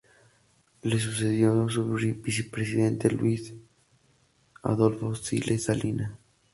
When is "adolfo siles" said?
4.63-5.65